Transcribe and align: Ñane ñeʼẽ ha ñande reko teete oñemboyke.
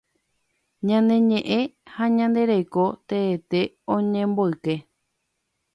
Ñane 0.87 1.15
ñeʼẽ 1.29 1.59
ha 1.93 2.03
ñande 2.17 2.41
reko 2.51 2.83
teete 3.07 3.59
oñemboyke. 3.95 4.73